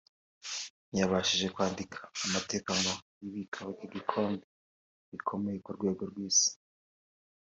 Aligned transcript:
ntiyabashije 0.89 1.47
kwandika 1.55 1.97
amateka 2.25 2.69
ngo 2.79 2.91
yibikeho 3.19 3.69
iki 3.75 3.87
gikombe 3.93 4.39
gikomeye 5.11 5.57
ku 5.63 5.69
rwego 5.77 6.01
rw’isi 6.11 6.49